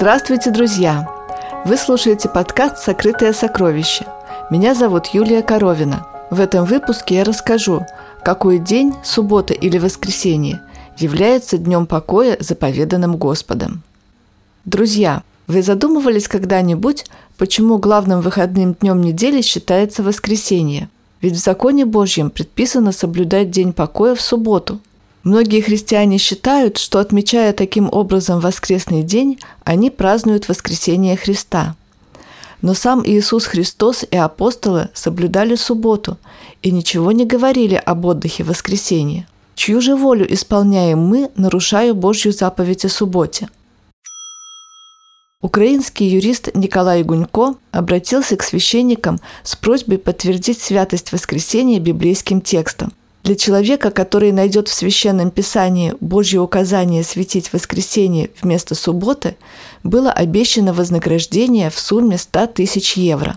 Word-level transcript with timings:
Здравствуйте, 0.00 0.52
друзья! 0.52 1.12
Вы 1.64 1.76
слушаете 1.76 2.28
подкаст 2.28 2.78
«Сокрытое 2.78 3.32
сокровище». 3.32 4.06
Меня 4.48 4.76
зовут 4.76 5.08
Юлия 5.08 5.42
Коровина. 5.42 6.06
В 6.30 6.38
этом 6.38 6.66
выпуске 6.66 7.16
я 7.16 7.24
расскажу, 7.24 7.84
какой 8.24 8.60
день, 8.60 8.94
суббота 9.02 9.54
или 9.54 9.76
воскресенье, 9.76 10.62
является 10.98 11.58
днем 11.58 11.88
покоя, 11.88 12.36
заповеданным 12.38 13.16
Господом. 13.16 13.82
Друзья, 14.64 15.24
вы 15.48 15.62
задумывались 15.62 16.28
когда-нибудь, 16.28 17.04
почему 17.36 17.78
главным 17.78 18.20
выходным 18.20 18.74
днем 18.74 19.00
недели 19.00 19.42
считается 19.42 20.04
воскресенье? 20.04 20.90
Ведь 21.20 21.34
в 21.34 21.42
законе 21.42 21.84
Божьем 21.84 22.30
предписано 22.30 22.92
соблюдать 22.92 23.50
день 23.50 23.72
покоя 23.72 24.14
в 24.14 24.20
субботу– 24.20 24.78
Многие 25.28 25.60
христиане 25.60 26.16
считают, 26.16 26.78
что 26.78 27.00
отмечая 27.00 27.52
таким 27.52 27.90
образом 27.92 28.40
воскресный 28.40 29.02
день, 29.02 29.38
они 29.62 29.90
празднуют 29.90 30.48
воскресение 30.48 31.18
Христа. 31.18 31.76
Но 32.62 32.72
сам 32.72 33.02
Иисус 33.04 33.44
Христос 33.44 34.06
и 34.10 34.16
апостолы 34.16 34.88
соблюдали 34.94 35.54
субботу 35.54 36.16
и 36.62 36.70
ничего 36.70 37.12
не 37.12 37.26
говорили 37.26 37.74
об 37.74 38.06
отдыхе 38.06 38.42
в 38.42 38.46
воскресенье. 38.46 39.28
Чью 39.54 39.82
же 39.82 39.96
волю 39.96 40.26
исполняем 40.32 41.00
мы, 41.00 41.30
нарушая 41.36 41.92
Божью 41.92 42.32
заповедь 42.32 42.86
о 42.86 42.88
субботе? 42.88 43.50
Украинский 45.42 46.06
юрист 46.06 46.54
Николай 46.54 47.02
Гунько 47.02 47.56
обратился 47.70 48.34
к 48.38 48.42
священникам 48.42 49.20
с 49.42 49.56
просьбой 49.56 49.98
подтвердить 49.98 50.62
святость 50.62 51.12
воскресения 51.12 51.80
библейским 51.80 52.40
текстом. 52.40 52.94
Для 53.28 53.36
человека, 53.36 53.90
который 53.90 54.32
найдет 54.32 54.68
в 54.68 54.72
Священном 54.72 55.30
Писании 55.30 55.94
Божье 56.00 56.40
указание 56.40 57.04
светить 57.04 57.52
воскресенье 57.52 58.30
вместо 58.40 58.74
субботы, 58.74 59.36
было 59.82 60.10
обещано 60.10 60.72
вознаграждение 60.72 61.68
в 61.68 61.78
сумме 61.78 62.16
100 62.16 62.46
тысяч 62.46 62.96
евро. 62.96 63.36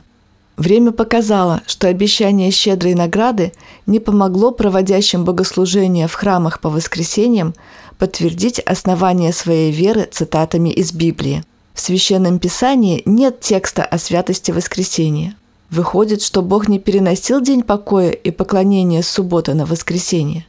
Время 0.56 0.94
показало, 0.94 1.62
что 1.68 1.90
обещание 1.90 2.52
щедрой 2.52 2.94
награды 2.94 3.52
не 3.86 4.00
помогло 4.00 4.52
проводящим 4.52 5.26
богослужения 5.26 6.08
в 6.08 6.14
храмах 6.14 6.62
по 6.62 6.70
воскресеньям 6.70 7.54
подтвердить 7.98 8.60
основание 8.60 9.34
своей 9.34 9.74
веры 9.74 10.08
цитатами 10.10 10.70
из 10.70 10.94
Библии. 10.94 11.44
В 11.74 11.82
Священном 11.82 12.40
Писании 12.40 13.02
нет 13.04 13.42
текста 13.42 13.84
о 13.84 13.98
святости 13.98 14.52
воскресения. 14.52 15.36
Выходит, 15.72 16.22
что 16.22 16.42
Бог 16.42 16.68
не 16.68 16.80
переносил 16.80 17.40
день 17.40 17.64
покоя 17.64 18.12
и 18.12 18.30
поклонения 18.30 19.02
с 19.02 19.08
субботы 19.08 19.54
на 19.54 19.66
воскресенье. 19.66 20.46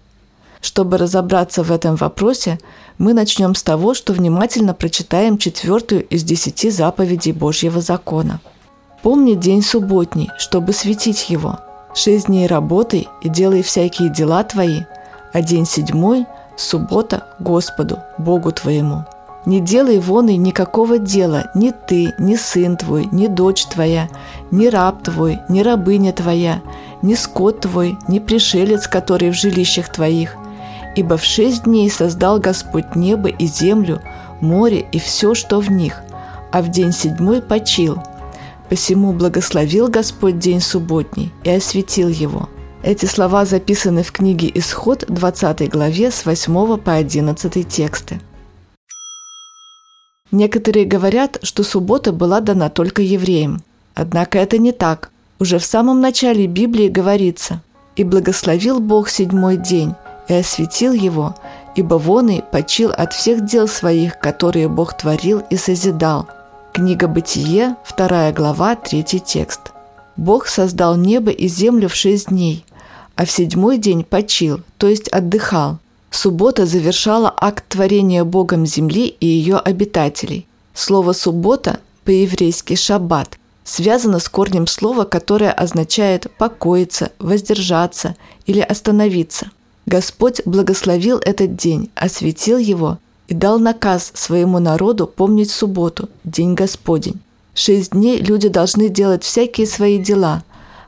Чтобы 0.60 0.98
разобраться 0.98 1.62
в 1.62 1.70
этом 1.70 1.94
вопросе, 1.94 2.58
мы 2.98 3.14
начнем 3.14 3.54
с 3.54 3.62
того, 3.62 3.94
что 3.94 4.12
внимательно 4.12 4.74
прочитаем 4.74 5.38
четвертую 5.38 6.04
из 6.06 6.24
десяти 6.24 6.70
заповедей 6.70 7.32
Божьего 7.32 7.80
закона. 7.80 8.40
«Помни 9.02 9.34
день 9.34 9.62
субботний, 9.62 10.28
чтобы 10.38 10.72
светить 10.72 11.30
его. 11.30 11.58
Шесть 11.94 12.26
дней 12.26 12.48
работай 12.48 13.08
и 13.22 13.28
делай 13.28 13.62
всякие 13.62 14.08
дела 14.08 14.42
твои, 14.42 14.82
а 15.32 15.40
день 15.40 15.66
седьмой– 15.66 16.26
суббота 16.56 17.28
Господу, 17.38 17.98
Богу 18.18 18.50
твоему. 18.50 19.04
Не 19.44 19.60
делай 19.60 19.98
вон 19.98 20.28
и 20.28 20.36
никакого 20.36 20.98
дела 20.98 21.50
ни 21.54 21.70
ты, 21.70 22.14
ни 22.18 22.36
сын 22.36 22.76
твой, 22.76 23.08
ни 23.10 23.26
дочь 23.26 23.66
твоя, 23.66 24.08
ни 24.52 24.68
раб 24.68 25.02
твой, 25.02 25.40
ни 25.48 25.62
рабыня 25.62 26.12
твоя, 26.12 26.62
ни 27.02 27.14
скот 27.14 27.60
твой, 27.60 27.98
ни 28.06 28.20
пришелец, 28.20 28.86
который 28.86 29.30
в 29.30 29.34
жилищах 29.34 29.90
твоих. 29.90 30.36
Ибо 30.94 31.16
в 31.16 31.24
шесть 31.24 31.64
дней 31.64 31.90
создал 31.90 32.38
Господь 32.38 32.94
небо 32.94 33.28
и 33.30 33.46
землю, 33.46 34.00
море 34.40 34.86
и 34.92 35.00
все, 35.00 35.34
что 35.34 35.58
в 35.58 35.70
них, 35.70 36.02
а 36.52 36.62
в 36.62 36.70
день 36.70 36.92
седьмой 36.92 37.42
почил. 37.42 37.98
Посему 38.68 39.12
благословил 39.12 39.88
Господь 39.88 40.38
день 40.38 40.60
субботний 40.60 41.32
и 41.42 41.50
осветил 41.50 42.08
его». 42.08 42.48
Эти 42.84 43.06
слова 43.06 43.44
записаны 43.44 44.02
в 44.02 44.10
книге 44.10 44.50
«Исход» 44.54 45.04
20 45.06 45.70
главе 45.70 46.10
с 46.10 46.24
8 46.26 46.78
по 46.78 46.94
11 46.94 47.68
тексты. 47.68 48.20
Некоторые 50.32 50.86
говорят, 50.86 51.38
что 51.42 51.62
суббота 51.62 52.10
была 52.10 52.40
дана 52.40 52.70
только 52.70 53.02
евреям. 53.02 53.62
Однако 53.94 54.38
это 54.38 54.56
не 54.56 54.72
так. 54.72 55.10
Уже 55.38 55.58
в 55.58 55.64
самом 55.64 56.00
начале 56.00 56.46
Библии 56.46 56.88
говорится 56.88 57.60
«И 57.96 58.04
благословил 58.04 58.80
Бог 58.80 59.10
седьмой 59.10 59.58
день, 59.58 59.94
и 60.28 60.34
осветил 60.34 60.94
его, 60.94 61.34
ибо 61.76 61.96
вон 61.96 62.30
и 62.30 62.42
почил 62.50 62.90
от 62.90 63.12
всех 63.12 63.44
дел 63.44 63.68
своих, 63.68 64.18
которые 64.18 64.68
Бог 64.68 64.96
творил 64.96 65.42
и 65.50 65.56
созидал». 65.56 66.26
Книга 66.72 67.06
Бытие, 67.06 67.76
2 67.94 68.32
глава, 68.32 68.76
3 68.76 69.02
текст. 69.02 69.60
Бог 70.16 70.46
создал 70.46 70.96
небо 70.96 71.30
и 71.30 71.46
землю 71.46 71.90
в 71.90 71.94
шесть 71.94 72.28
дней, 72.28 72.64
а 73.14 73.26
в 73.26 73.30
седьмой 73.30 73.76
день 73.76 74.04
почил, 74.04 74.62
то 74.78 74.86
есть 74.86 75.08
отдыхал. 75.08 75.78
Суббота 76.12 76.66
завершала 76.66 77.32
акт 77.34 77.64
творения 77.70 78.22
Богом 78.22 78.66
земли 78.66 79.06
и 79.06 79.26
ее 79.26 79.56
обитателей. 79.56 80.46
Слово 80.74 81.14
«суббота» 81.14 81.80
по-еврейски 82.04 82.76
«шаббат» 82.76 83.38
связано 83.64 84.18
с 84.18 84.28
корнем 84.28 84.66
слова, 84.66 85.04
которое 85.04 85.50
означает 85.50 86.30
«покоиться», 86.36 87.12
«воздержаться» 87.18 88.14
или 88.44 88.60
«остановиться». 88.60 89.50
Господь 89.86 90.42
благословил 90.44 91.18
этот 91.24 91.56
день, 91.56 91.90
осветил 91.94 92.58
его 92.58 92.98
и 93.26 93.34
дал 93.34 93.58
наказ 93.58 94.12
своему 94.14 94.58
народу 94.58 95.06
помнить 95.06 95.50
субботу, 95.50 96.10
день 96.24 96.54
Господень. 96.54 97.20
Шесть 97.54 97.92
дней 97.92 98.18
люди 98.18 98.48
должны 98.48 98.90
делать 98.90 99.24
всякие 99.24 99.66
свои 99.66 99.96
дела, 99.96 100.44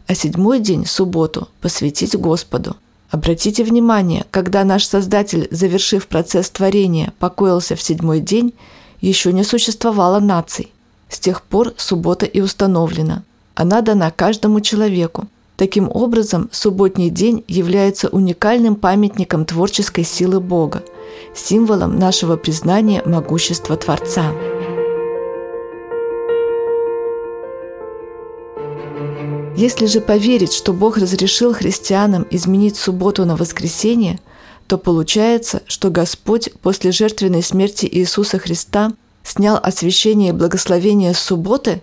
а 0.07 0.15
седьмой 0.15 0.61
день, 0.61 0.85
субботу, 0.85 1.49
посвятить 1.63 2.15
Господу. 2.15 2.77
Обратите 3.15 3.63
внимание, 3.63 4.27
когда 4.33 4.65
наш 4.65 4.85
Создатель, 4.85 5.47
завершив 5.53 6.09
процесс 6.09 6.51
творения, 6.51 7.13
покоился 7.21 7.77
в 7.77 7.81
седьмой 7.81 8.19
день, 8.19 8.55
еще 9.01 9.33
не 9.33 9.45
существовало 9.45 10.19
наций. 10.19 10.73
С 11.09 11.21
тех 11.21 11.43
пор 11.43 11.75
суббота 11.77 12.27
и 12.27 12.41
установлена. 12.41 13.23
Она 13.55 13.83
дана 13.83 14.11
каждому 14.11 14.61
человеку. 14.61 15.29
Таким 15.55 15.89
образом, 15.95 16.49
субботний 16.51 17.09
день 17.09 17.45
является 17.47 18.09
уникальным 18.09 18.75
памятником 18.75 19.45
творческой 19.45 20.03
силы 20.03 20.41
Бога, 20.41 20.83
символом 21.37 21.97
нашего 21.97 22.37
признания 22.37 23.01
могущества 23.07 23.77
Творца. 23.77 24.33
Если 29.57 29.87
же 29.87 30.01
поверить, 30.01 30.53
что 30.53 30.73
Бог 30.73 30.97
разрешил 30.97 31.55
христианам 31.55 32.27
изменить 32.31 32.77
субботу 32.77 33.25
на 33.25 33.37
воскресенье, 33.37 34.19
то 34.67 34.79
получается, 34.79 35.63
что 35.67 35.91
Господь 35.91 36.51
после 36.61 36.91
жертвенной 36.91 37.43
смерти 37.43 37.89
Иисуса 37.91 38.41
Христа 38.41 38.93
снял 39.23 39.59
освящение 39.63 40.31
и 40.31 40.33
благословение 40.33 41.15
субботы? 41.15 41.83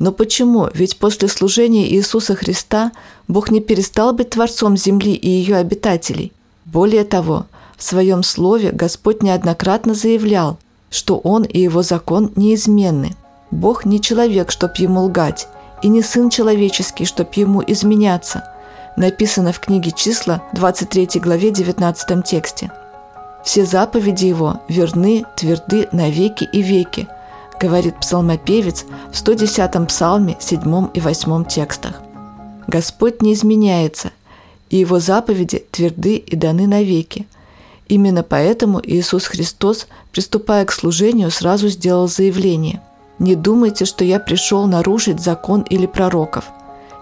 Но 0.00 0.10
почему? 0.10 0.68
Ведь 0.74 0.96
после 0.96 1.28
служения 1.28 1.88
Иисуса 1.88 2.34
Христа 2.34 2.90
Бог 3.28 3.52
не 3.52 3.60
перестал 3.60 4.12
быть 4.12 4.30
Творцом 4.30 4.76
земли 4.76 5.14
и 5.14 5.28
ее 5.28 5.56
обитателей. 5.56 6.32
Более 6.64 7.04
того, 7.04 7.46
в 7.76 7.82
своем 7.84 8.24
слове 8.24 8.72
Господь 8.72 9.22
неоднократно 9.22 9.94
заявлял, 9.94 10.58
что 10.90 11.18
Он 11.18 11.44
и 11.44 11.60
Его 11.60 11.82
закон 11.82 12.32
неизменны. 12.34 13.14
Бог 13.52 13.84
не 13.84 14.00
человек, 14.00 14.50
чтоб 14.50 14.74
ему 14.76 15.04
лгать, 15.04 15.46
и 15.82 15.88
не 15.88 16.02
сын 16.02 16.30
человеческий, 16.30 17.04
чтоб 17.04 17.32
ему 17.34 17.62
изменяться», 17.66 18.44
написано 18.96 19.52
в 19.52 19.60
книге 19.60 19.92
«Числа» 19.92 20.42
23 20.52 21.20
главе 21.20 21.50
19 21.50 22.24
тексте. 22.24 22.70
«Все 23.44 23.64
заповеди 23.64 24.26
его 24.26 24.60
верны, 24.68 25.24
тверды 25.36 25.88
навеки 25.92 26.48
и 26.52 26.60
веки», 26.60 27.08
говорит 27.60 27.98
псалмопевец 28.00 28.84
в 29.12 29.14
110-м 29.14 29.86
псалме 29.86 30.36
7 30.38 30.88
и 30.94 31.00
8 31.00 31.44
текстах. 31.44 32.02
Господь 32.66 33.22
не 33.22 33.32
изменяется, 33.32 34.10
и 34.70 34.76
Его 34.76 35.00
заповеди 35.00 35.64
тверды 35.70 36.16
и 36.16 36.36
даны 36.36 36.66
навеки. 36.66 37.26
Именно 37.88 38.22
поэтому 38.22 38.80
Иисус 38.82 39.26
Христос, 39.26 39.86
приступая 40.12 40.64
к 40.66 40.72
служению, 40.72 41.30
сразу 41.30 41.68
сделал 41.68 42.06
заявление– 42.06 42.82
не 43.18 43.34
думайте, 43.34 43.84
что 43.84 44.04
я 44.04 44.20
пришел 44.20 44.66
нарушить 44.66 45.20
закон 45.20 45.62
или 45.62 45.86
пророков. 45.86 46.44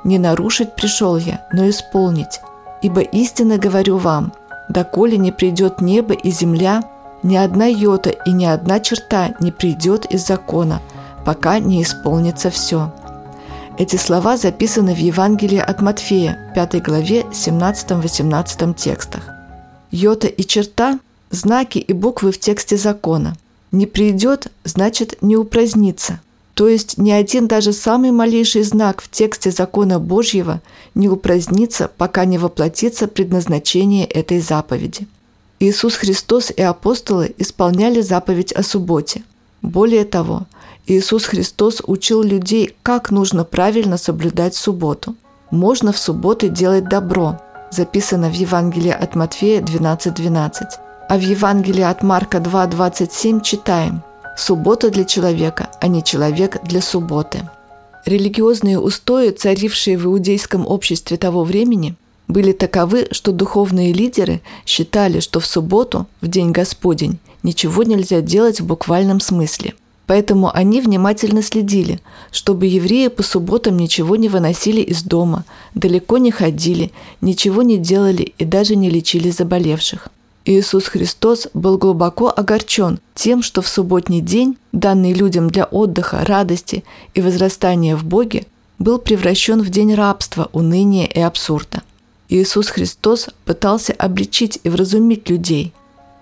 Не 0.05 0.19
нарушить 0.19 0.75
пришел 0.75 1.17
я, 1.17 1.47
но 1.53 1.69
исполнить. 1.69 2.41
Ибо 2.83 3.01
истинно 3.01 3.59
говорю 3.59 3.99
вам, 3.99 4.33
доколе 4.69 5.19
не 5.19 5.33
придет 5.33 5.81
небо 5.81 6.15
и 6.15 6.31
земля, 6.31 6.85
ни 7.23 7.37
одна 7.37 7.67
йота 7.67 8.11
и 8.11 8.33
ни 8.33 8.45
одна 8.45 8.81
черта 8.81 9.35
не 9.41 9.51
придет 9.51 10.07
из 10.07 10.27
закона, 10.27 10.81
пока 11.25 11.59
не 11.59 11.83
исполнится 11.83 12.51
все». 12.51 12.93
Эти 13.79 13.97
слова 13.97 14.39
записаны 14.39 14.95
в 14.95 14.99
Евангелии 14.99 15.59
от 15.59 15.83
Матфея, 15.83 16.51
5 16.55 16.83
главе, 16.83 17.27
17-18 17.31 18.73
текстах. 18.73 19.29
Йота 19.91 20.29
и 20.29 20.45
черта– 20.45 20.99
знаки 21.31 21.77
и 21.77 21.93
буквы 21.93 22.33
в 22.33 22.41
тексте 22.41 22.79
закона– 22.79 23.35
Не 23.77 23.85
придет, 23.85 24.47
значит 24.65 25.19
не 25.21 25.37
упразднится. 25.37 26.21
То 26.55 26.67
есть 26.67 26.97
ни 26.97 27.11
один 27.11 27.47
даже 27.47 27.75
самый 27.75 28.11
малейший 28.11 28.63
знак 28.63 29.03
в 29.03 29.11
тексте 29.11 29.51
закона 29.51 29.99
Божьего 29.99 30.63
не 30.95 31.11
упразднится, 31.11 31.91
пока 31.95 32.25
не 32.25 32.39
воплотится 32.39 33.07
предназначение 33.07 34.07
этой 34.07 34.41
заповеди. 34.41 35.07
Иисус 35.61 35.97
Христос 35.97 36.51
и 36.51 36.63
апостолы 36.63 37.35
исполняли 37.37 38.01
заповедь 38.01 38.51
о 38.53 38.63
субботе. 38.63 39.25
Более 39.61 40.07
того, 40.07 40.47
Иисус 40.87 41.27
Христос 41.27 41.83
учил 41.87 42.23
людей, 42.23 42.75
как 42.83 43.11
нужно 43.11 43.45
правильно 43.45 43.99
соблюдать 43.99 44.55
субботу. 44.55 45.15
Можно 45.51 45.93
в 45.93 45.99
субботы 45.99 46.49
делать 46.49 46.89
добро, 46.89 47.39
записано 47.71 48.31
в 48.31 48.35
Евангелии 48.35 48.91
от 48.91 49.15
Матфея 49.17 49.61
12.12. 49.61 50.15
12. 50.15 50.86
А 51.09 51.19
в 51.19 51.21
Евангелии 51.21 51.83
от 51.83 52.03
Марка 52.03 52.39
2.27 52.39 53.43
читаем– 53.43 54.03
Суббота 54.37 54.91
для 54.91 55.05
человека, 55.05 55.71
а 55.81 55.89
не 55.89 56.05
человек 56.05 56.63
для 56.63 56.83
субботы. 56.83 57.49
Религиозные 58.05 58.79
устои, 58.79 59.31
царившие 59.31 59.97
в 59.97 60.05
иудейском 60.05 60.67
обществе 60.67 61.17
того 61.17 61.43
времени, 61.43 61.95
были 62.29 62.53
таковы, 62.53 63.09
что 63.13 63.33
духовные 63.33 63.95
лидеры 63.95 64.43
считали, 64.67 65.21
что 65.21 65.41
в 65.41 65.47
субботу, 65.47 66.07
в 66.21 66.29
день 66.29 66.53
Господень, 66.53 67.19
ничего 67.43 67.83
нельзя 67.83 68.21
делать 68.21 68.61
в 68.61 68.67
буквальном 68.67 69.21
смысле. 69.21 69.75
Поэтому 70.07 70.55
они 70.55 70.83
внимательно 70.83 71.43
следили, 71.43 71.99
чтобы 72.31 72.67
евреи 72.67 73.09
по 73.09 73.23
субботам 73.23 73.79
ничего 73.79 74.17
не 74.17 74.29
выносили 74.29 74.83
из 74.83 75.03
дома, 75.03 75.45
далеко 75.75 76.19
не 76.19 76.31
ходили, 76.31 76.93
ничего 77.23 77.63
не 77.63 77.79
делали 77.79 78.35
и 78.37 78.45
даже 78.45 78.77
не 78.77 78.91
лечили 78.91 79.31
заболевших. 79.31 80.11
Иисус 80.47 80.87
Христос 80.87 81.49
был 81.55 81.77
глубоко 81.77 82.33
огорчен 82.35 83.01
тем, 83.17 83.43
что 83.43 83.63
в 83.63 83.69
субботний 83.69 84.21
день, 84.21 84.57
данный 84.71 85.13
людям 85.13 85.51
для 85.51 85.65
отдыха, 85.65 86.25
радости 86.25 86.85
и 87.15 87.21
возрастания 87.21 87.97
в 87.97 88.05
Боге, 88.05 88.45
был 88.79 88.99
превращен 88.99 89.61
в 89.61 89.71
день 89.71 89.95
рабства, 89.95 90.49
уныния 90.53 91.07
и 91.07 91.19
абсурда. 91.19 91.83
Иисус 92.29 92.69
Христос 92.69 93.29
пытался 93.45 93.93
обличить 93.93 94.61
и 94.63 94.69
вразумить 94.69 95.29
людей. 95.29 95.73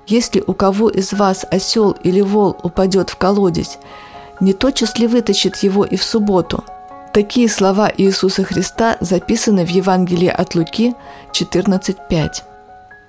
Если 0.06 0.42
у 0.46 0.54
кого 0.54 0.88
из 0.88 1.12
вас 1.12 1.44
осел 1.50 1.90
или 2.02 2.22
вол 2.22 2.56
упадет 2.62 3.10
в 3.10 3.16
колодец, 3.16 3.78
не 4.40 4.54
тотчас 4.54 4.98
ли 4.98 5.06
вытащит 5.06 5.56
его 5.58 5.84
и 5.84 5.96
в 5.96 6.02
субботу? 6.02 6.64
Такие 7.12 7.48
слова 7.48 7.92
Иисуса 7.94 8.42
Христа 8.42 8.96
записаны 9.00 9.66
в 9.66 9.68
Евангелии 9.68 10.28
от 10.28 10.54
Луки 10.54 10.94
14.5. 11.32 12.53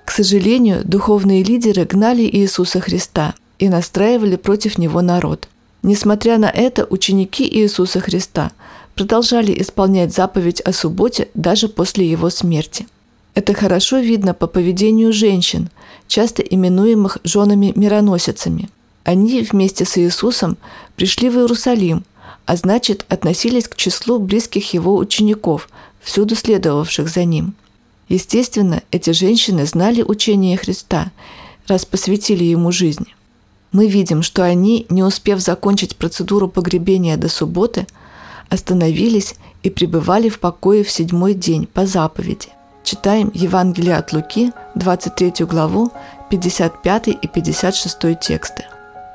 К 0.06 0.12
сожалению, 0.12 0.82
духовные 0.84 1.42
лидеры 1.42 1.84
гнали 1.84 2.22
Иисуса 2.22 2.80
Христа 2.80 3.34
и 3.58 3.68
настраивали 3.68 4.36
против 4.36 4.78
него 4.78 5.02
народ. 5.02 5.48
Несмотря 5.82 6.38
на 6.38 6.48
это, 6.48 6.86
ученики 6.88 7.44
Иисуса 7.44 7.98
Христа 7.98 8.52
продолжали 8.94 9.60
исполнять 9.60 10.14
заповедь 10.14 10.60
о 10.60 10.72
субботе 10.72 11.28
даже 11.34 11.68
после 11.68 12.08
его 12.08 12.30
смерти. 12.30 12.86
Это 13.34 13.52
хорошо 13.52 13.98
видно 13.98 14.32
по 14.32 14.46
поведению 14.46 15.12
женщин, 15.12 15.70
часто 16.06 16.40
именуемых 16.40 17.18
женами-мироносицами. 17.24 18.70
Они 19.02 19.42
вместе 19.42 19.84
с 19.84 19.98
Иисусом 19.98 20.56
пришли 20.94 21.30
в 21.30 21.36
Иерусалим, 21.36 22.04
а 22.46 22.54
значит 22.54 23.04
относились 23.08 23.66
к 23.66 23.74
числу 23.74 24.20
близких 24.20 24.72
его 24.72 24.96
учеников, 24.96 25.68
всюду 26.00 26.36
следовавших 26.36 27.08
за 27.08 27.24
ним– 27.24 27.54
Естественно, 28.08 28.82
эти 28.90 29.10
женщины 29.10 29.66
знали 29.66 30.02
учение 30.02 30.56
Христа, 30.56 31.10
раз 31.66 31.84
посвятили 31.84 32.44
ему 32.44 32.70
жизнь. 32.70 33.06
Мы 33.72 33.88
видим, 33.88 34.22
что 34.22 34.44
они, 34.44 34.86
не 34.88 35.02
успев 35.02 35.40
закончить 35.40 35.96
процедуру 35.96 36.48
погребения 36.48 37.16
до 37.16 37.28
субботы, 37.28 37.86
остановились 38.48 39.34
и 39.62 39.70
пребывали 39.70 40.28
в 40.28 40.38
покое 40.38 40.84
в 40.84 40.90
седьмой 40.90 41.34
день 41.34 41.66
по 41.66 41.84
заповеди. 41.86 42.48
Читаем 42.84 43.32
Евангелие 43.34 43.96
от 43.96 44.12
Луки, 44.12 44.52
23 44.76 45.44
главу, 45.44 45.90
55 46.30 47.08
и 47.08 47.26
56 47.26 48.20
тексты. 48.20 48.64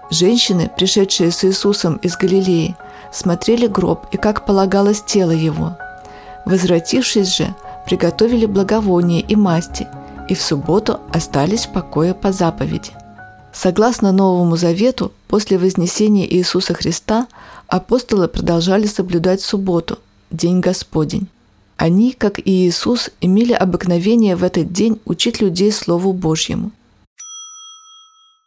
Женщины, 0.10 0.70
пришедшие 0.76 1.32
с 1.32 1.46
Иисусом 1.46 1.96
из 1.98 2.18
Галилеи, 2.18 2.76
смотрели 3.14 3.68
гроб 3.68 4.08
и, 4.12 4.18
как 4.18 4.46
полагалось, 4.46 5.02
тело 5.02 5.32
его. 5.32 5.78
Возвратившись 6.46 7.34
же, 7.34 7.56
приготовили 7.92 8.46
благовония 8.46 9.20
и 9.20 9.36
масти, 9.36 9.86
и 10.30 10.34
в 10.34 10.42
субботу 10.42 11.02
остались 11.14 11.66
в 11.66 11.74
покое 11.74 12.14
по 12.14 12.32
заповеди. 12.32 12.92
Согласно 13.52 14.14
Новому 14.14 14.56
Завету, 14.56 15.12
после 15.28 15.58
вознесения 15.58 16.26
Иисуса 16.26 16.74
Христа 16.74 17.28
апостолы 17.68 18.30
продолжали 18.30 18.88
соблюдать 18.88 19.42
субботу, 19.42 20.00
День 20.30 20.62
Господень. 20.62 21.28
Они, 21.76 22.14
как 22.14 22.40
и 22.40 22.66
Иисус, 22.66 23.10
имели 23.20 23.52
обыкновение 23.52 24.38
в 24.38 24.46
этот 24.46 24.72
день 24.72 25.02
учить 25.04 25.42
людей 25.42 25.74
Слову 25.74 26.14
Божьему. 26.14 26.72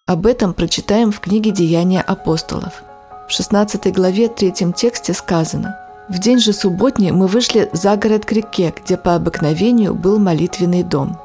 Об 0.06 0.24
этом 0.24 0.54
прочитаем 0.54 1.12
в 1.12 1.20
книге 1.20 1.50
«Деяния 1.50 2.00
апостолов». 2.00 2.82
В 3.28 3.32
16 3.32 3.92
главе 3.92 4.28
3 4.28 4.72
тексте 4.72 5.12
сказано– 5.12 5.78
в 6.08 6.18
день 6.18 6.38
же 6.38 6.52
субботний 6.52 7.10
мы 7.10 7.26
вышли 7.26 7.68
за 7.72 7.96
город 7.96 8.26
к 8.26 8.32
реке, 8.32 8.74
где 8.76 8.96
по 8.96 9.14
обыкновению 9.14 9.94
был 9.94 10.18
молитвенный 10.18 10.82
дом. 10.82 11.18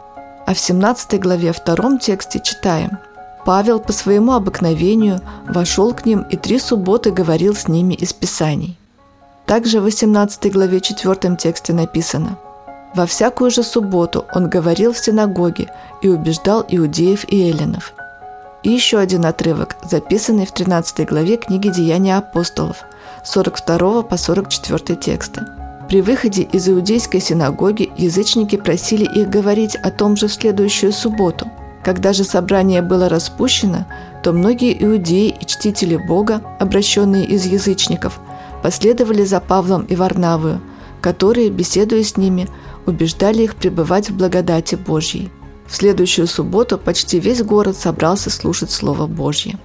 А 0.46 0.54
в 0.54 0.60
17 0.60 1.20
главе 1.20 1.52
втором 1.52 2.00
тексте 2.00 2.40
читаем 2.40 2.98
«Павел 3.46 3.80
по 3.80 3.92
своему 3.92 4.34
обыкновению 4.34 5.20
вошел 5.48 5.94
к 5.94 6.06
ним 6.06 6.22
и 6.22 6.38
три 6.38 6.60
субботы 6.60 7.12
говорил 7.12 7.56
с 7.56 7.68
ними 7.68 7.94
из 7.94 8.14
Писаний». 8.14 8.78
Также 9.46 9.80
в 9.80 9.84
18 9.84 10.52
главе 10.52 10.80
4 10.80 11.36
тексте 11.36 11.74
написано 11.74 12.38
«Во 12.96 13.06
всякую 13.06 13.52
же 13.52 13.64
субботу 13.64 14.26
он 14.34 14.50
говорил 14.50 14.94
в 14.94 15.00
синагоге 15.00 15.72
и 16.02 16.08
убеждал 16.08 16.66
иудеев 16.68 17.26
и 17.28 17.50
эллинов». 17.50 17.94
И 18.64 18.72
еще 18.72 18.98
один 18.98 19.26
отрывок, 19.26 19.78
записанный 19.84 20.46
в 20.46 20.52
13 20.52 21.08
главе 21.08 21.38
книги 21.38 21.70
«Деяния 21.70 22.18
апостолов», 22.18 22.84
42 23.30 24.02
по 24.02 24.18
44 24.18 24.96
тексты. 25.00 25.46
При 25.88 26.02
выходе 26.02 26.42
из 26.42 26.68
иудейской 26.68 27.22
синагоги 27.22 27.92
язычники 27.96 28.56
просили 28.56 29.06
их 29.06 29.30
говорить 29.30 29.76
о 29.76 29.92
том 29.92 30.18
же 30.18 30.28
в 30.28 30.34
следующую 30.34 30.92
субботу. 30.92 31.48
Когда 31.84 32.12
же 32.12 32.24
собрание 32.24 32.82
было 32.82 33.08
распущено, 33.08 33.86
то 34.24 34.34
многие 34.34 34.84
иудеи 34.84 35.30
и 35.40 35.46
чтители 35.46 35.96
Бога, 35.96 36.42
обращенные 36.60 37.24
из 37.24 37.46
язычников, 37.46 38.20
последовали 38.64 39.24
за 39.24 39.40
Павлом 39.40 39.84
и 39.84 39.96
Варнавою, 39.96 40.60
которые, 41.00 41.52
беседуя 41.52 42.04
с 42.04 42.18
ними, 42.18 42.48
убеждали 42.88 43.44
их 43.44 43.56
пребывать 43.56 44.10
в 44.10 44.18
благодати 44.18 44.74
Божьей. 44.74 45.32
В 45.68 45.76
следующую 45.76 46.26
субботу 46.26 46.80
почти 46.80 47.20
весь 47.20 47.44
город 47.44 47.78
собрался 47.78 48.32
слушать 48.32 48.72
Слово 48.72 49.06
Божье. 49.06 49.60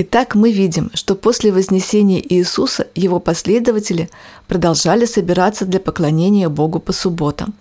Итак, 0.00 0.36
мы 0.36 0.52
видим, 0.52 0.92
что 0.94 1.16
после 1.16 1.50
вознесения 1.50 2.20
Иисуса 2.20 2.86
его 2.94 3.18
последователи 3.18 4.08
продолжали 4.46 5.06
собираться 5.06 5.66
для 5.66 5.80
поклонения 5.80 6.48
Богу 6.48 6.78
по 6.78 6.92
субботам. 6.92 7.52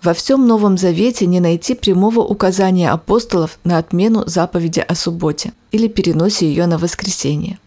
Во 0.00 0.14
всем 0.14 0.46
Новом 0.46 0.78
Завете 0.78 1.26
не 1.26 1.40
найти 1.40 1.74
прямого 1.74 2.20
указания 2.20 2.88
апостолов 2.88 3.58
на 3.64 3.78
отмену 3.78 4.22
заповеди 4.26 4.78
о 4.78 4.94
субботе 4.94 5.54
или 5.72 5.88
переносе 5.88 6.46
ее 6.46 6.66
на 6.66 6.78
воскресенье. 6.78 7.58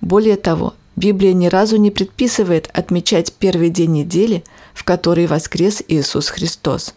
Более 0.00 0.36
того, 0.36 0.74
Библия 0.94 1.32
ни 1.32 1.48
разу 1.48 1.78
не 1.78 1.90
предписывает 1.90 2.70
отмечать 2.72 3.32
первый 3.32 3.70
день 3.70 3.90
недели, 3.90 4.44
в 4.72 4.84
который 4.84 5.26
воскрес 5.26 5.82
Иисус 5.88 6.28
Христос. 6.28 6.94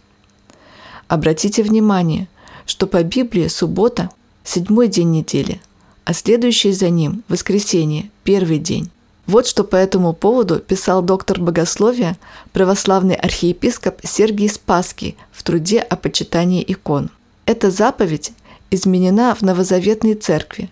Обратите 1.08 1.64
внимание, 1.64 2.28
что 2.68 2.86
по 2.86 3.02
Библии 3.02 3.48
суббота– 3.48 4.12
седьмой 4.44 4.90
день 4.90 5.10
недели– 5.10 5.60
а 6.10 6.14
следующий 6.14 6.72
за 6.72 6.90
ним– 6.90 7.24
воскресенье, 7.30 8.10
первый 8.24 8.58
день. 8.58 8.90
Вот 9.28 9.46
что 9.46 9.64
по 9.64 9.76
этому 9.76 10.14
поводу 10.14 10.58
писал 10.58 11.04
доктор 11.04 11.40
богословия, 11.40 12.18
православный 12.52 13.14
архиепископ 13.14 14.00
Сергий 14.04 14.50
Спасский 14.50 15.16
в 15.32 15.44
труде 15.44 15.80
о 15.82 15.96
почитании 15.96 16.66
икон. 16.68 17.12
Эта 17.46 17.70
заповедь 17.70 18.32
изменена 18.72 19.36
в 19.36 19.44
новозаветной 19.44 20.16
церкви. 20.16 20.72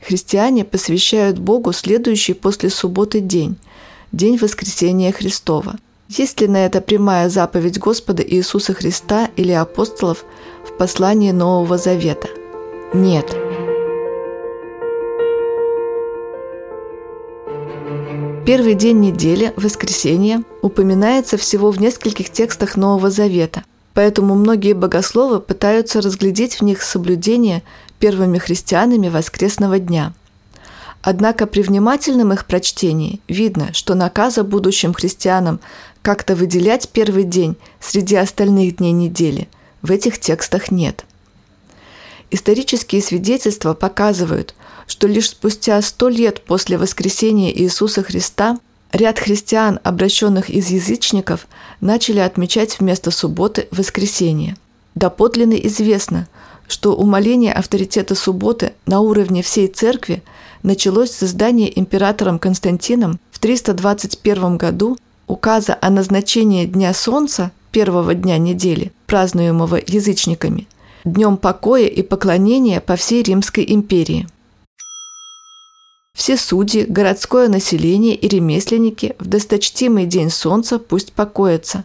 Христиане 0.00 0.64
посвящают 0.64 1.38
Богу 1.38 1.72
следующий 1.72 2.34
после 2.34 2.68
субботы 2.68 3.20
день– 3.20 3.54
день 4.10 4.36
воскресения 4.36 5.12
Христова. 5.12 5.76
Есть 6.08 6.40
ли 6.40 6.48
на 6.48 6.66
это 6.66 6.80
прямая 6.80 7.28
заповедь 7.28 7.78
Господа 7.78 8.24
Иисуса 8.24 8.74
Христа 8.74 9.30
или 9.36 9.52
апостолов 9.52 10.24
в 10.68 10.76
послании 10.76 11.30
Нового 11.30 11.78
Завета? 11.78 12.26
Нет– 12.92 13.32
Первый 18.44 18.74
день 18.74 18.98
недели, 18.98 19.52
воскресенье, 19.54 20.42
упоминается 20.62 21.36
всего 21.36 21.70
в 21.70 21.80
нескольких 21.80 22.28
текстах 22.28 22.74
Нового 22.76 23.08
Завета, 23.08 23.62
поэтому 23.94 24.34
многие 24.34 24.72
богословы 24.72 25.38
пытаются 25.38 26.00
разглядеть 26.00 26.56
в 26.56 26.62
них 26.62 26.82
соблюдение 26.82 27.62
первыми 28.00 28.38
христианами 28.38 29.08
воскресного 29.08 29.78
дня. 29.78 30.12
Однако 31.02 31.46
при 31.46 31.62
внимательном 31.62 32.32
их 32.32 32.46
прочтении 32.46 33.20
видно, 33.28 33.72
что 33.74 33.94
наказа 33.94 34.42
будущим 34.42 34.92
христианам 34.92 35.60
как-то 36.02 36.34
выделять 36.34 36.88
первый 36.88 37.22
день 37.22 37.56
среди 37.78 38.16
остальных 38.16 38.78
дней 38.78 38.92
недели 38.92 39.48
в 39.82 39.92
этих 39.92 40.18
текстах 40.18 40.72
нет. 40.72 41.04
Исторические 42.32 43.02
свидетельства 43.02 43.74
показывают, 43.74 44.56
что 44.92 45.06
лишь 45.06 45.30
спустя 45.30 45.80
сто 45.80 46.10
лет 46.10 46.42
после 46.42 46.76
воскресения 46.76 47.50
Иисуса 47.50 48.02
Христа 48.02 48.58
ряд 48.92 49.18
христиан, 49.18 49.80
обращенных 49.82 50.50
из 50.50 50.68
язычников, 50.68 51.46
начали 51.80 52.18
отмечать 52.18 52.78
вместо 52.78 53.10
субботы 53.10 53.68
воскресенье. 53.70 54.54
Доподлинно 54.94 55.54
известно, 55.54 56.28
что 56.68 56.94
умаление 56.94 57.54
авторитета 57.54 58.14
субботы 58.14 58.74
на 58.84 59.00
уровне 59.00 59.42
всей 59.42 59.66
церкви 59.66 60.22
началось 60.62 61.12
с 61.12 61.22
издания 61.22 61.72
императором 61.74 62.38
Константином 62.38 63.18
в 63.30 63.38
321 63.38 64.58
году 64.58 64.98
указа 65.26 65.78
о 65.80 65.88
назначении 65.88 66.66
Дня 66.66 66.92
Солнца, 66.92 67.50
первого 67.70 68.14
дня 68.14 68.36
недели, 68.36 68.92
празднуемого 69.06 69.80
язычниками, 69.86 70.68
днем 71.06 71.38
покоя 71.38 71.86
и 71.86 72.02
поклонения 72.02 72.82
по 72.82 72.96
всей 72.96 73.22
Римской 73.22 73.64
империи. 73.66 74.28
Все 76.22 76.36
судьи, 76.36 76.84
городское 76.84 77.48
население 77.48 78.14
и 78.14 78.28
ремесленники 78.28 79.16
в 79.18 79.26
досточтимый 79.26 80.06
день 80.06 80.30
солнца 80.30 80.78
пусть 80.78 81.12
покоятся, 81.12 81.82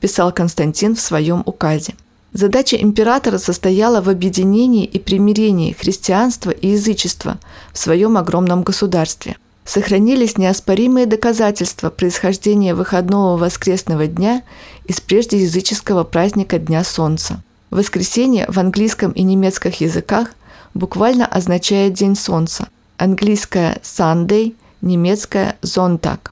писал 0.00 0.32
Константин 0.32 0.96
в 0.96 1.00
своем 1.00 1.42
указе. 1.44 1.94
Задача 2.32 2.76
императора 2.76 3.36
состояла 3.36 4.00
в 4.00 4.08
объединении 4.08 4.86
и 4.86 4.98
примирении 4.98 5.72
христианства 5.72 6.50
и 6.50 6.68
язычества 6.68 7.38
в 7.72 7.78
своем 7.78 8.16
огромном 8.16 8.62
государстве. 8.62 9.36
Сохранились 9.66 10.38
неоспоримые 10.38 11.06
доказательства 11.06 11.90
происхождения 11.90 12.74
выходного 12.74 13.36
воскресного 13.36 14.06
дня 14.06 14.42
из 14.86 15.00
прежде 15.00 15.42
языческого 15.42 16.04
праздника 16.04 16.58
Дня 16.58 16.84
Солнца. 16.84 17.42
Воскресенье 17.70 18.46
в 18.48 18.58
английском 18.58 19.12
и 19.12 19.22
немецком 19.22 19.72
языках 19.78 20.30
буквально 20.74 21.26
означает 21.26 21.92
День 21.92 22.16
Солнца. 22.16 22.68
Английское 22.96 23.80
Sunday, 23.82 24.54
немецкое 24.80 25.56
Sonntag. 25.62 26.30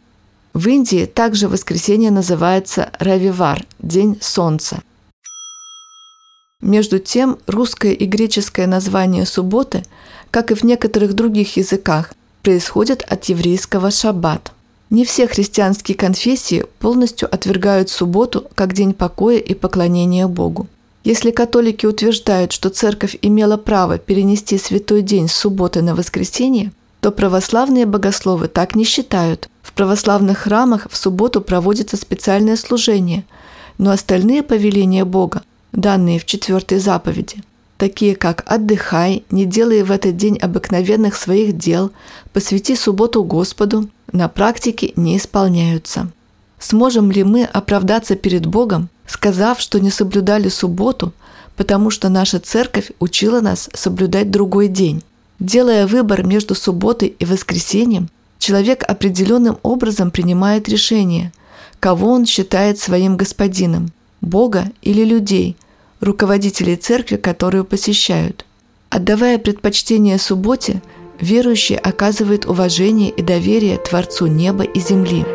В 0.55 0.69
Индии 0.69 1.07
также 1.07 1.49
воскресенье 1.49 2.11
называется 2.11 2.91
Равивар– 2.99 3.65
День 3.79 4.19
Солнца– 4.21 4.83
между 6.63 7.01
тем, 7.01 7.39
русское 7.49 7.93
и 7.93 8.07
греческое 8.07 8.69
название 8.69 9.27
субботы, 9.27 9.83
как 10.31 10.53
и 10.53 10.55
в 10.55 10.63
некоторых 10.63 11.13
других 11.15 11.57
языках, 11.57 12.15
происходят 12.43 13.03
от 13.03 13.25
еврейского 13.25 13.91
«шаббат». 13.91 14.53
Не 14.89 15.05
все 15.05 15.27
христианские 15.27 15.97
конфессии 15.97 16.65
полностью 16.79 17.29
отвергают 17.35 17.91
субботу 17.91 18.47
как 18.55 18.75
день 18.75 18.95
покоя 18.95 19.39
и 19.39 19.55
поклонения 19.55 20.29
Богу. 20.29 20.69
Если 21.05 21.33
католики 21.33 21.85
утверждают, 21.85 22.53
что 22.53 22.71
церковь 22.71 23.17
имела 23.23 23.57
право 23.57 23.99
перенести 23.99 24.57
святой 24.57 25.03
день 25.03 25.29
с 25.29 25.33
субботы 25.33 25.83
на 25.83 25.95
воскресенье, 25.95 26.73
то 27.01 27.11
православные 27.11 27.87
богословы 27.87 28.47
так 28.47 28.77
не 28.77 28.85
считают. 28.85 29.49
В 29.63 29.73
православных 29.73 30.39
храмах 30.39 30.87
в 30.89 30.97
субботу 30.97 31.41
проводится 31.41 31.97
специальное 31.97 32.57
служение, 32.57 33.25
но 33.79 33.91
остальные 33.91 34.45
повеления 34.45 35.05
Бога 35.05 35.43
данные 35.73 36.21
в 36.21 36.25
четвертой 36.25 36.79
заповеди, 36.79 37.43
такие 37.79 38.15
как 38.15 38.45
«отдыхай», 38.47 39.25
«не 39.31 39.45
делай 39.45 39.83
в 39.83 39.91
этот 39.91 40.17
день 40.17 40.39
обыкновенных 40.39 41.17
своих 41.17 41.57
дел», 41.57 41.91
«посвяти 42.33 42.77
субботу 42.77 43.25
Господу», 43.25 43.89
на 44.13 44.29
практике 44.29 44.93
не 44.95 45.17
исполняются. 45.17 46.13
Сможем 46.63 47.11
ли 47.11 47.25
мы 47.25 47.43
оправдаться 47.43 48.15
перед 48.15 48.47
Богом, 48.47 48.89
сказав, 49.05 49.61
что 49.61 49.81
не 49.81 49.91
соблюдали 49.91 50.49
субботу, 50.49 51.13
потому 51.57 51.91
что 51.91 52.09
наша 52.09 52.39
церковь 52.39 52.93
учила 53.01 53.41
нас 53.41 53.69
соблюдать 53.75 54.31
другой 54.31 54.69
день? 54.69 55.03
Делая 55.41 55.89
выбор 55.89 56.25
между 56.25 56.55
субботой 56.55 57.17
и 57.19 57.25
воскресеньем, 57.25 58.11
человек 58.39 58.85
определенным 58.87 59.59
образом 59.65 60.13
принимает 60.13 60.69
решение, 60.69 61.33
кого 61.81 62.13
он 62.13 62.27
считает 62.27 62.79
своим 62.79 63.17
господином– 63.17 63.91
Бога 64.21 64.67
или 64.83 65.05
людей, 65.05 65.57
руководителей 65.99 66.77
церкви, 66.77 67.17
которую 67.17 67.65
посещают. 67.65 68.47
Отдавая 68.89 69.39
предпочтение 69.39 70.17
субботе, 70.17 70.81
верующий 71.21 71.75
оказывает 71.75 72.47
уважение 72.47 73.11
и 73.11 73.21
доверие 73.21 73.79
Творцу 73.79 74.27
неба 74.27 74.63
и 74.63 74.79
земли. 74.79 75.27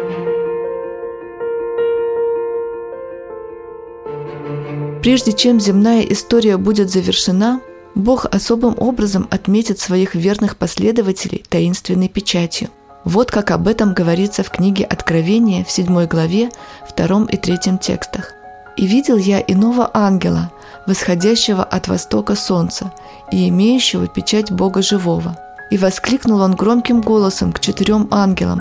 Прежде 5.08 5.32
чем 5.32 5.58
земная 5.62 6.02
история 6.02 6.58
будет 6.58 6.90
завершена, 6.90 7.62
Бог 7.96 8.26
особым 8.26 8.76
образом 8.78 9.26
отметит 9.32 9.80
своих 9.80 10.16
верных 10.16 10.58
последователей 10.58 11.46
таинственной 11.48 12.10
печатью. 12.10 12.68
Вот 13.06 13.32
как 13.32 13.52
об 13.52 13.70
этом 13.70 13.94
говорится 13.94 14.44
в 14.44 14.50
книге 14.50 14.84
Откровения 14.84 15.64
в 15.64 15.72
7 15.72 16.08
главе, 16.08 16.50
2 16.98 17.28
и 17.32 17.38
3 17.38 17.58
текстах. 17.80 18.34
И 18.76 18.86
видел 18.86 19.16
я 19.16 19.40
иного 19.40 19.90
ангела, 19.94 20.52
восходящего 20.88 21.64
от 21.64 21.88
востока 21.88 22.36
солнца 22.36 22.92
и 23.32 23.48
имеющего 23.48 24.08
печать 24.08 24.52
Бога 24.52 24.82
живого. 24.82 25.38
И 25.72 25.78
воскликнул 25.78 26.42
он 26.42 26.54
громким 26.54 27.00
голосом 27.00 27.54
к 27.54 27.62
четырем 27.62 28.10
ангелам, 28.12 28.60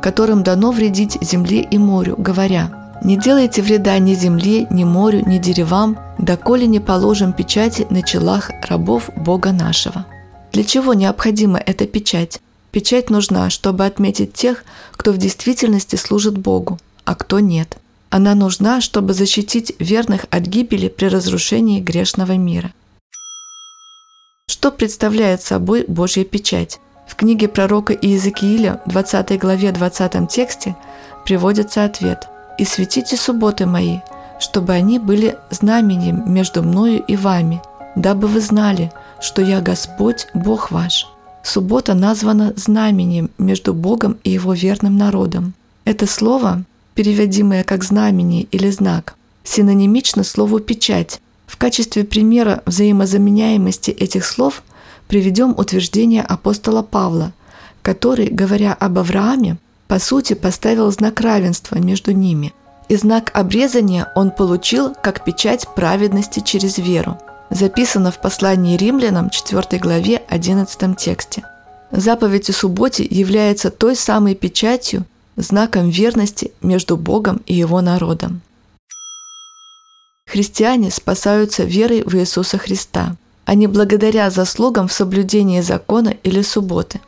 которым 0.00 0.44
дано 0.44 0.70
вредить 0.70 1.18
земле 1.20 1.62
и 1.62 1.76
морю, 1.76 2.14
говоря, 2.16 2.87
«Не 3.04 3.16
делайте 3.16 3.62
вреда 3.62 3.98
ни 3.98 4.14
земле, 4.14 4.66
ни 4.70 4.84
морю, 4.84 5.22
ни 5.26 5.38
деревам, 5.38 5.98
доколе 6.18 6.66
не 6.66 6.80
положим 6.80 7.32
печати 7.32 7.86
на 7.90 8.02
челах 8.02 8.50
рабов 8.68 9.10
Бога 9.16 9.52
нашего». 9.52 10.04
Для 10.52 10.64
чего 10.64 10.94
необходима 10.94 11.58
эта 11.58 11.86
печать? 11.86 12.40
Печать 12.72 13.10
нужна, 13.10 13.50
чтобы 13.50 13.86
отметить 13.86 14.32
тех, 14.32 14.64
кто 14.92 15.12
в 15.12 15.18
действительности 15.18 15.96
служит 15.96 16.36
Богу, 16.38 16.78
а 17.04 17.14
кто 17.14 17.38
нет– 17.40 17.78
она 18.10 18.34
нужна, 18.34 18.80
чтобы 18.80 19.12
защитить 19.12 19.74
верных 19.78 20.24
от 20.30 20.44
гибели 20.44 20.88
при 20.88 21.06
разрушении 21.06 21.80
грешного 21.80 22.32
мира. 22.32 22.72
Что 24.46 24.70
представляет 24.70 25.42
собой 25.42 25.84
Божья 25.86 26.24
печать? 26.24 26.80
В 27.06 27.16
книге 27.16 27.48
пророка 27.48 27.92
Иезекииля, 27.92 28.80
20 28.86 29.38
главе 29.38 29.72
20 29.72 30.28
тексте, 30.28 30.76
приводится 31.24 31.84
ответ 31.84 32.28
«И 32.58 32.64
светите 32.64 33.16
субботы 33.16 33.66
мои, 33.66 33.98
чтобы 34.38 34.72
они 34.72 34.98
были 34.98 35.36
знаменем 35.50 36.22
между 36.26 36.62
мною 36.62 37.02
и 37.02 37.16
вами, 37.16 37.62
дабы 37.96 38.28
вы 38.28 38.40
знали, 38.40 38.92
что 39.20 39.42
я 39.42 39.60
Господь, 39.60 40.26
Бог 40.34 40.70
ваш». 40.70 41.06
Суббота 41.42 41.94
названа 41.94 42.52
знаменем 42.56 43.30
между 43.38 43.72
Богом 43.72 44.18
и 44.22 44.30
Его 44.30 44.52
верным 44.52 44.96
народом. 44.98 45.54
Это 45.84 46.06
слово 46.06 46.64
переводимое 46.94 47.62
как 47.62 47.84
знамение 47.84 48.42
или 48.42 48.68
знак, 48.70 49.14
синонимично 49.44 50.24
слову 50.24 50.58
«печать». 50.58 51.20
В 51.46 51.56
качестве 51.56 52.04
примера 52.04 52.62
взаимозаменяемости 52.66 53.92
этих 53.92 54.24
слов 54.24 54.62
приведем 55.06 55.54
утверждение 55.56 56.22
апостола 56.22 56.82
Павла, 56.82 57.32
который, 57.82 58.26
говоря 58.28 58.74
об 58.74 58.98
Аврааме, 58.98 59.58
по 59.88 59.98
сути 59.98 60.34
поставил 60.34 60.92
знак 60.92 61.20
равенства 61.20 61.76
между 61.76 62.12
ними. 62.12 62.52
И 62.88 62.96
знак 62.96 63.30
обрезания 63.34 64.12
он 64.14 64.30
получил 64.30 64.94
как 65.02 65.24
печать 65.24 65.66
праведности 65.74 66.40
через 66.40 66.78
веру. 66.78 67.18
Записано 67.50 68.10
в 68.10 68.20
послании 68.20 68.76
римлянам 68.76 69.30
4 69.30 69.80
главе 69.80 70.22
11 70.28 70.96
тексте. 70.96 71.44
Заповедь 71.90 72.50
о 72.50 72.52
субботе 72.52 73.04
является 73.04 73.70
той 73.70 73.96
самой 73.96 74.34
печатью, 74.34 75.04
знаком 75.36 75.88
верности 75.88 76.52
между 76.60 76.96
Богом 76.96 77.40
и 77.46 77.54
Его 77.54 77.80
народом. 77.80 78.42
Христиане 80.26 80.90
спасаются 80.90 81.64
верой 81.64 82.02
в 82.04 82.14
Иисуса 82.14 82.58
Христа, 82.58 83.16
а 83.46 83.54
не 83.54 83.66
благодаря 83.66 84.28
заслугам 84.28 84.88
в 84.88 84.92
соблюдении 84.92 85.62
закона 85.62 86.14
или 86.22 86.42
субботы. 86.42 87.00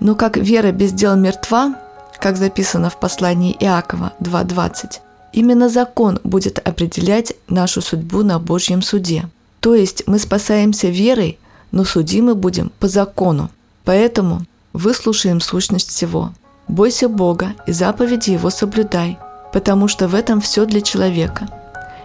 Но 0.00 0.16
как 0.16 0.36
вера 0.36 0.72
без 0.72 0.92
дел 0.92 1.14
мертва, 1.14 1.76
как 2.24 2.38
записано 2.38 2.88
в 2.88 2.96
послании 2.98 3.54
Иакова 3.60 4.14
2.20, 4.18 5.00
именно 5.34 5.68
закон 5.68 6.18
будет 6.24 6.58
определять 6.58 7.34
нашу 7.48 7.82
судьбу 7.82 8.22
на 8.22 8.38
Божьем 8.38 8.80
суде. 8.80 9.28
То 9.60 9.74
есть 9.74 10.04
мы 10.06 10.18
спасаемся 10.18 10.88
верой, 10.88 11.38
но 11.70 11.84
судимы 11.84 12.34
будем 12.34 12.72
по 12.80 12.88
закону. 12.88 13.50
Поэтому 13.84 14.40
выслушаем 14.72 15.42
сущность 15.42 15.90
всего– 15.90 16.32
Бойся 16.68 17.10
Бога 17.10 17.52
и 17.66 17.72
заповеди 17.72 18.30
Его 18.30 18.48
соблюдай, 18.48 19.18
потому 19.52 19.86
что 19.86 20.08
в 20.08 20.14
этом 20.14 20.40
все 20.40 20.64
для 20.64 20.80
человека. 20.80 21.46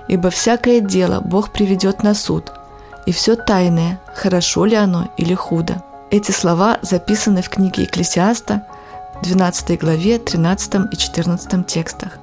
Ибо 0.09 0.31
всякое 0.31 0.81
дело 0.81 1.21
Бог 1.21 1.53
приведет 1.53 2.03
на 2.03 2.13
суд, 2.13 2.51
и 3.05 3.13
все 3.13 3.37
тайное, 3.37 4.01
хорошо 4.13 4.65
ли 4.65 4.75
оно 4.75 5.09
или 5.15 5.33
худо. 5.33 5.81
Эти 6.11 6.31
слова 6.31 6.79
записаны 6.81 7.41
в 7.41 7.47
книге 7.47 7.83
Екклесиаста, 7.83 8.65
12 9.23 9.79
главе, 9.79 10.17
13 10.17 10.93
и 10.93 10.97
14 10.97 11.67
текстах. 11.67 12.17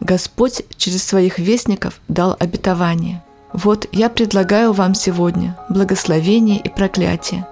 Господь 0.00 0.62
через 0.76 1.04
своих 1.04 1.38
вестников 1.38 2.00
дал 2.08 2.36
обетование. 2.38 3.22
Вот 3.52 3.86
я 3.92 4.08
предлагаю 4.08 4.72
вам 4.72 4.94
сегодня 4.94 5.56
благословение 5.68 6.58
и 6.58 6.68
проклятие. 6.68 7.46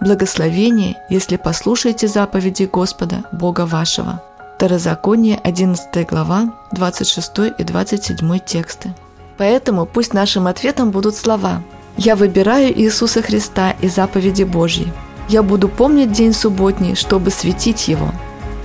Благословение, 0.00 0.96
если 1.10 1.36
послушаете 1.36 2.06
заповеди 2.06 2.68
Господа, 2.70 3.24
Бога 3.32 3.66
вашего. 3.66 4.22
Второзаконие, 4.56 5.38
11 5.42 6.06
глава, 6.06 6.52
26 6.72 7.32
и 7.58 7.64
27 7.64 8.38
тексты. 8.40 8.94
Поэтому 9.38 9.86
пусть 9.86 10.12
нашим 10.12 10.46
ответом 10.46 10.90
будут 10.90 11.16
слова 11.16 11.62
«Я 11.96 12.16
выбираю 12.16 12.76
Иисуса 12.78 13.22
Христа 13.22 13.74
и 13.80 13.88
заповеди 13.88 14.42
Божьи. 14.42 14.92
Я 15.28 15.42
буду 15.42 15.68
помнить 15.68 16.12
день 16.12 16.32
субботний, 16.32 16.94
чтобы 16.94 17.30
светить 17.30 17.88
его». 17.88 18.12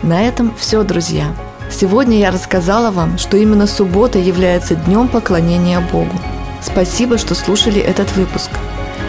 На 0.02 0.22
этом 0.22 0.54
все, 0.58 0.84
друзья. 0.84 1.28
Сегодня 1.72 2.20
я 2.20 2.32
рассказала 2.32 2.92
вам, 2.92 3.18
что 3.18 3.38
именно 3.38 3.68
суббота 3.68 4.20
является 4.20 4.76
днем 4.76 5.08
поклонения 5.08 5.80
Богу. 5.80 6.16
Спасибо, 6.62 7.18
что 7.18 7.36
слушали 7.36 7.82
этот 7.82 8.16
выпуск. 8.16 8.50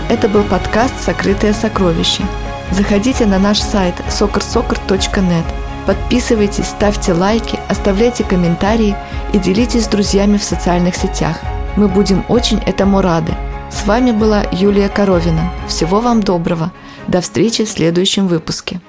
Это 0.09 0.29
был 0.29 0.43
подкаст 0.43 0.95
«Сокрытое 1.05 1.53
сокровище». 1.53 2.23
Заходите 2.71 3.27
на 3.27 3.39
наш 3.39 3.61
сайт 3.61 3.95
soccer.net, 4.09 5.45
подписывайтесь, 5.87 6.67
ставьте 6.67 7.13
лайки, 7.13 7.59
оставляйте 7.69 8.25
комментарии 8.25 8.97
и 9.33 9.39
делитесь 9.39 9.85
с 9.85 9.89
друзьями 9.89 10.39
в 10.39 10.45
социальных 10.45 10.97
сетях. 10.97 11.37
Мы 11.77 11.89
будем 11.89 12.25
очень 12.29 12.59
этому 12.59 13.01
рады. 13.01 13.33
С 13.75 13.87
вами 13.87 14.13
была 14.13 14.45
Юлия 14.53 14.89
Коровина. 14.89 15.51
Всего 15.67 16.01
вам 16.01 16.23
доброго. 16.23 16.73
До 17.09 17.21
встречи 17.21 17.65
в 17.65 17.69
следующем 17.69 18.29
выпуске. 18.29 18.81